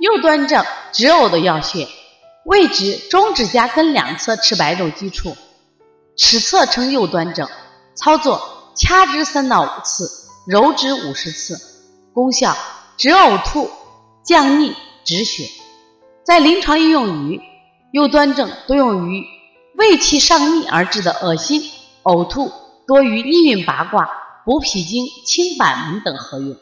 [0.00, 1.86] 右端正止呕的要穴，
[2.46, 5.36] 位置中指甲根两侧赤白肉基处，
[6.16, 7.46] 尺侧称右端正。
[7.94, 10.10] 操作：掐指三到五次，
[10.46, 11.60] 揉指五十次。
[12.14, 12.56] 功效：
[12.96, 13.70] 止呕吐、
[14.24, 15.50] 降逆、止血。
[16.24, 17.38] 在临床应用于
[17.92, 19.22] 右端正，多用于
[19.76, 21.70] 胃气上逆而致的恶心、
[22.04, 22.50] 呕吐，
[22.86, 24.08] 多与逆运八卦、
[24.46, 26.56] 补脾经、清板门等合用。